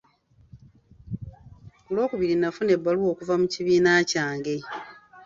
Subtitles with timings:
[1.83, 4.55] Ku lw'okubiri nafuna ebbaluwa okuva mu kibiina kyange.